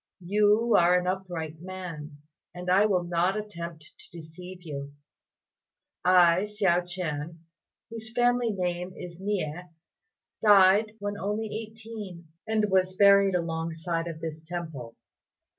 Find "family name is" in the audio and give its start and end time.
8.11-9.19